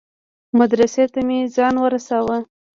[0.57, 2.37] مدرسې ته مې ځان ورساوه.